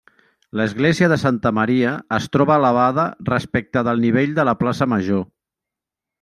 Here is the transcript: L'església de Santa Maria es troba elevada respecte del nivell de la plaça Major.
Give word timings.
L'església 0.59 1.09
de 1.11 1.17
Santa 1.23 1.51
Maria 1.57 1.91
es 2.17 2.25
troba 2.37 2.57
elevada 2.63 3.05
respecte 3.29 3.85
del 3.89 4.03
nivell 4.07 4.35
de 4.41 4.49
la 4.51 4.57
plaça 4.65 4.91
Major. 4.97 5.25